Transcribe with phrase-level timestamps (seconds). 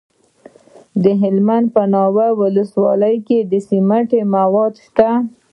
[1.03, 2.29] د هلمند په ناوې
[3.27, 5.09] کې د سمنټو مواد شته.